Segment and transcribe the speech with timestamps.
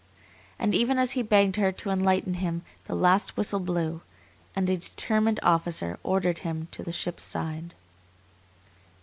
[0.57, 4.01] And even as he begged her to enlighten him the last whistle blew,
[4.55, 7.75] and a determined officer ordered him to the ship's side.